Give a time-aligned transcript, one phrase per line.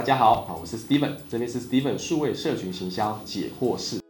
[0.00, 4.00] 大家好，我是 Steven，这里是 Steven 数位社群行销解惑室。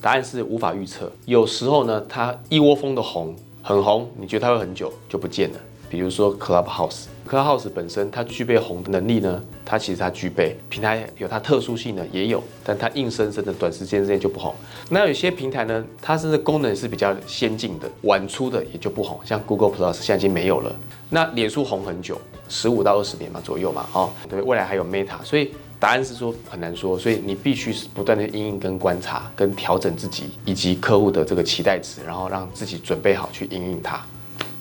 [0.00, 5.60] 答案是无法预测，有时候呢，它一窝蜂的红，很红，你觉得它会很久就不见了。
[5.92, 14.54] 比如说 Clubhouse，Clubhouse 本身它具备红的能力呢，它其实它具备平台有它特殊性呢也有，但它硬生生的短时间之内就不红。
[14.88, 20.74] 那有些平台呢，它是功能是比较先进的，晚出的也就不红，像 Google Plus 现在已经没有了。
[21.10, 22.18] 那脸书红很久，
[22.48, 34.00] 十五到二十年嘛左右嘛，哦，对，未来还有 Meta，所以答案是说很难说，所以你必须是不断的应应跟观察跟调整自己以及客户的这个期待值，然后让自己准备好去应应它。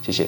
[0.04, 0.28] 谢谢。